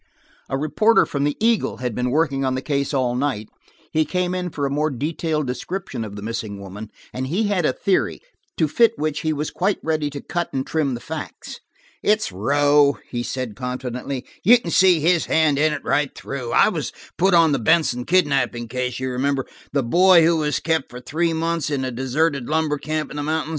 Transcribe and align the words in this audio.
A 0.49 0.57
reporter 0.57 1.05
for 1.05 1.19
the 1.19 1.37
Eagle 1.39 1.77
had 1.77 1.93
been 1.93 2.09
working 2.09 2.43
on 2.43 2.55
the 2.55 2.61
case 2.63 2.91
all 2.91 3.13
night: 3.13 3.49
he 3.93 4.03
came 4.03 4.33
in 4.33 4.49
for 4.49 4.65
a 4.65 4.69
more 4.71 4.89
detailed 4.89 5.45
description 5.45 6.03
of 6.03 6.15
the 6.15 6.23
missing 6.23 6.59
woman, 6.59 6.89
and 7.13 7.27
he 7.27 7.43
had 7.49 7.67
a 7.67 7.73
theory, 7.73 8.19
to 8.57 8.67
fit 8.67 8.97
which 8.97 9.19
he 9.19 9.31
was 9.31 9.51
quite 9.51 9.77
ready 9.83 10.09
to 10.09 10.19
cut 10.19 10.51
and 10.53 10.65
trim 10.65 10.95
the 10.95 10.99
facts. 11.01 11.59
"It's 12.01 12.31
Rowe," 12.31 12.97
he 13.11 13.21
said 13.21 13.55
confidently. 13.55 14.25
"You 14.43 14.57
can 14.57 14.71
see 14.71 14.99
his 15.01 15.27
hand 15.27 15.59
in 15.59 15.71
it 15.71 15.83
right 15.85 16.09
through. 16.17 16.51
I 16.51 16.69
was 16.69 16.91
put 17.19 17.35
on 17.35 17.51
the 17.51 17.59
Benson 17.59 18.03
kidnapping 18.05 18.69
case, 18.69 18.99
you 18.99 19.11
remember, 19.11 19.45
the 19.71 19.83
boy 19.83 20.23
who 20.25 20.37
was 20.37 20.59
kept 20.59 20.89
for 20.89 20.99
three 20.99 21.31
months 21.31 21.69
in 21.69 21.85
a 21.85 21.91
deserted 21.91 22.49
lumber 22.49 22.79
camp 22.79 23.11
in 23.11 23.17
the 23.17 23.21
mountains? 23.21 23.49